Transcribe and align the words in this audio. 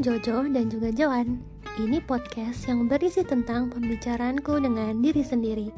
Jojo 0.00 0.48
dan 0.50 0.66
juga 0.66 0.88
Joan. 0.90 1.38
Ini 1.78 2.02
podcast 2.02 2.66
yang 2.66 2.90
berisi 2.90 3.20
tentang 3.22 3.70
pembicaraanku 3.70 4.58
dengan 4.58 4.98
diri 4.98 5.20
sendiri. 5.22 5.68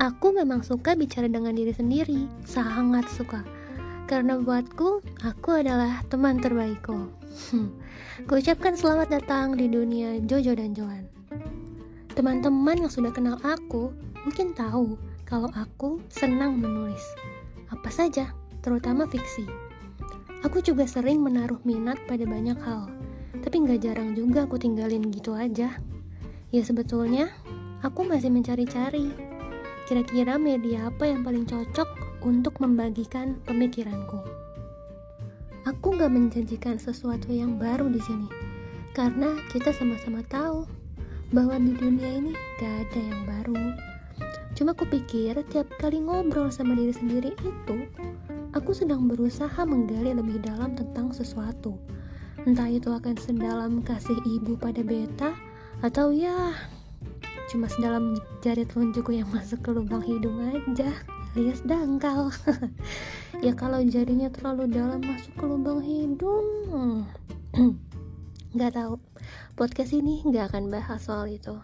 Aku 0.00 0.32
memang 0.32 0.64
suka 0.64 0.96
bicara 0.96 1.28
dengan 1.28 1.52
diri 1.52 1.74
sendiri, 1.74 2.24
sangat 2.46 3.04
suka. 3.12 3.42
Karena 4.08 4.40
buatku, 4.40 5.04
aku 5.20 5.50
adalah 5.60 6.00
teman 6.08 6.40
terbaikku. 6.40 6.96
Hmm. 7.50 7.70
Kuucapkan 8.26 8.74
selamat 8.74 9.22
datang 9.22 9.54
di 9.54 9.70
dunia 9.70 10.18
Jojo 10.26 10.50
dan 10.58 10.74
Joan. 10.74 11.06
Teman-teman 12.10 12.82
yang 12.86 12.90
sudah 12.90 13.14
kenal 13.14 13.38
aku 13.46 13.94
mungkin 14.26 14.50
tahu 14.50 14.98
kalau 15.22 15.46
aku 15.54 16.02
senang 16.10 16.58
menulis. 16.58 17.00
Apa 17.70 17.86
saja, 17.86 18.34
terutama 18.66 19.06
fiksi. 19.06 19.69
Aku 20.40 20.64
juga 20.64 20.88
sering 20.88 21.20
menaruh 21.20 21.60
minat 21.68 22.00
pada 22.08 22.24
banyak 22.24 22.56
hal, 22.64 22.88
tapi 23.44 23.60
nggak 23.60 23.84
jarang 23.84 24.16
juga 24.16 24.48
aku 24.48 24.56
tinggalin 24.56 25.12
gitu 25.12 25.36
aja. 25.36 25.76
Ya 26.48 26.62
sebetulnya, 26.64 27.28
aku 27.84 28.08
masih 28.08 28.32
mencari-cari. 28.32 29.12
Kira-kira 29.84 30.40
media 30.40 30.88
apa 30.88 31.04
yang 31.12 31.20
paling 31.20 31.44
cocok 31.44 31.88
untuk 32.24 32.56
membagikan 32.56 33.36
pemikiranku. 33.44 34.16
Aku 35.68 35.92
nggak 35.92 36.08
menjanjikan 36.08 36.80
sesuatu 36.80 37.28
yang 37.28 37.60
baru 37.60 37.92
di 37.92 38.00
sini, 38.00 38.28
karena 38.96 39.36
kita 39.52 39.76
sama-sama 39.76 40.24
tahu 40.24 40.64
bahwa 41.36 41.60
di 41.60 41.76
dunia 41.76 42.10
ini 42.16 42.32
gak 42.58 42.88
ada 42.88 43.00
yang 43.00 43.22
baru. 43.28 43.60
Cuma 44.56 44.72
kupikir 44.72 45.36
tiap 45.52 45.68
kali 45.78 46.00
ngobrol 46.00 46.48
sama 46.48 46.74
diri 46.74 46.90
sendiri 46.96 47.30
itu 47.38 47.76
aku 48.60 48.76
sedang 48.76 49.08
berusaha 49.08 49.64
menggali 49.64 50.12
lebih 50.12 50.44
dalam 50.44 50.76
tentang 50.76 51.16
sesuatu. 51.16 51.80
Entah 52.44 52.68
itu 52.68 52.92
akan 52.92 53.16
sedalam 53.16 53.80
kasih 53.80 54.20
ibu 54.28 54.52
pada 54.60 54.84
beta, 54.84 55.32
atau 55.80 56.12
ya 56.12 56.52
cuma 57.48 57.66
sedalam 57.72 58.20
jari 58.44 58.68
telunjukku 58.68 59.16
yang 59.16 59.32
masuk 59.34 59.64
ke 59.64 59.72
lubang 59.72 60.04
hidung 60.04 60.36
aja 60.44 60.92
alias 61.32 61.64
dangkal. 61.64 62.28
Ya 63.40 63.56
kalau 63.56 63.80
jarinya 63.80 64.28
terlalu 64.28 64.68
dalam 64.68 65.00
masuk 65.00 65.32
ke 65.32 65.44
lubang 65.48 65.80
hidung 65.80 67.08
nggak 68.54 68.76
tahu. 68.76 69.00
Podcast 69.56 69.96
ini 69.96 70.20
nggak 70.28 70.52
akan 70.52 70.68
bahas 70.68 71.00
soal 71.00 71.24
itu. 71.24 71.56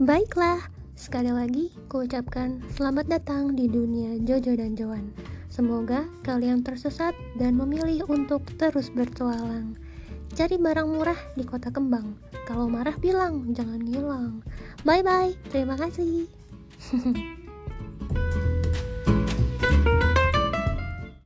Baiklah 0.00 0.72
sekali 0.96 1.28
lagi 1.28 1.76
ku 1.92 2.08
ucapkan 2.08 2.64
selamat 2.72 3.20
datang 3.20 3.52
di 3.52 3.68
dunia 3.68 4.16
Jojo 4.24 4.56
dan 4.56 4.72
Joan 4.72 5.12
Semoga 5.48 6.04
kalian 6.22 6.60
tersesat 6.60 7.16
dan 7.40 7.56
memilih 7.56 8.04
untuk 8.06 8.44
terus 8.60 8.92
bertualang. 8.92 9.74
Cari 10.36 10.60
barang 10.60 10.88
murah 10.92 11.18
di 11.34 11.42
kota 11.42 11.72
kembang. 11.72 12.14
Kalau 12.44 12.68
marah 12.68 12.94
bilang, 13.00 13.56
jangan 13.56 13.80
ngilang. 13.80 14.44
Bye 14.84 15.02
bye, 15.02 15.32
terima 15.48 15.74
kasih. 15.74 16.28